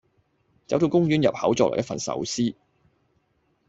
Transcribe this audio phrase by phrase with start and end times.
[0.65, 2.55] 走到公園入口再來一份壽司